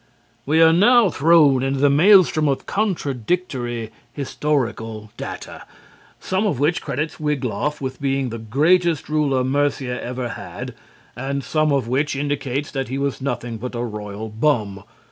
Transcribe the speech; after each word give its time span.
We 0.47 0.63
are 0.63 0.73
now 0.73 1.11
thrown 1.11 1.61
into 1.61 1.79
the 1.79 1.87
maelstrom 1.91 2.47
of 2.47 2.65
contradictory 2.65 3.91
historical 4.11 5.11
data, 5.15 5.65
some 6.19 6.47
of 6.47 6.59
which 6.59 6.81
credits 6.81 7.19
Wiglaf 7.19 7.79
with 7.79 8.01
being 8.01 8.29
the 8.29 8.39
greatest 8.39 9.09
ruler 9.09 9.43
Mercia 9.43 10.01
ever 10.03 10.29
had 10.29 10.73
and 11.15 11.43
some 11.43 11.71
of 11.71 11.87
which 11.87 12.15
indicates 12.15 12.71
that 12.71 12.87
he 12.87 12.97
was 12.97 13.21
nothing 13.21 13.59
but 13.59 13.75
a 13.75 13.83
royal 13.83 14.29
bum. 14.29 14.85